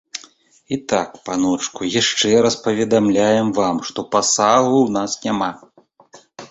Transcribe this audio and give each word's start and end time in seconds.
І 0.77 0.79
так, 0.93 1.09
паночку, 1.27 1.81
яшчэ 2.01 2.31
раз 2.47 2.55
паведамляем 2.65 3.47
вам, 3.61 3.75
што 3.91 3.99
пасагу 4.19 4.75
ў 4.85 4.89
нас 5.01 5.11
няма. 5.29 5.51